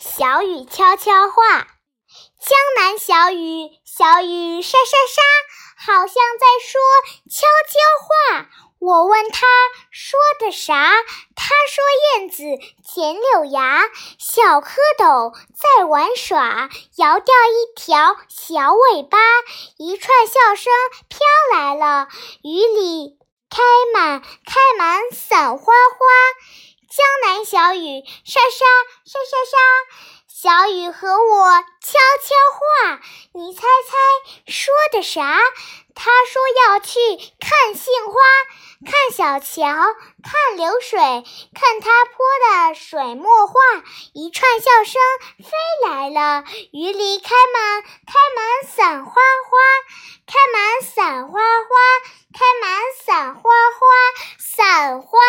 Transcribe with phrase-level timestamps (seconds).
[0.00, 1.58] 小雨悄悄话，
[2.40, 6.80] 江南小雨，小雨沙沙沙，好像在说
[7.28, 8.48] 悄悄话。
[8.78, 9.46] 我问他
[9.90, 10.90] 说的啥，
[11.36, 11.84] 他说
[12.18, 12.44] 燕子
[12.82, 19.18] 剪柳芽，小蝌蚪在玩耍，摇掉一条小尾巴，
[19.76, 20.72] 一串笑声
[21.10, 21.18] 飘
[21.52, 22.08] 来了，
[22.42, 23.18] 雨里
[23.50, 23.60] 开
[23.92, 26.06] 满开满伞花花。
[26.90, 28.66] 江南小雨沙沙
[29.06, 29.39] 沙沙沙，
[30.92, 33.00] 和我悄悄话，
[33.32, 35.38] 你猜猜说的啥？
[35.94, 36.98] 他说要去
[37.38, 38.14] 看杏花，
[38.86, 39.66] 看小桥，
[40.22, 42.14] 看流水，看他泼
[42.68, 43.54] 的水墨画。
[44.14, 45.02] 一串笑声
[45.38, 47.88] 飞来了，雨里开满开
[48.36, 49.58] 满伞花花，
[50.26, 51.76] 开满伞花花，
[52.32, 53.86] 开满伞花花，
[54.38, 55.19] 伞花。